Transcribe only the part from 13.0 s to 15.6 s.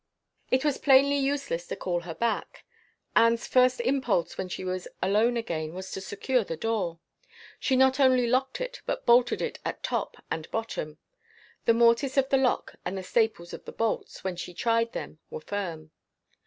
staples of the bolts, when she tried them, were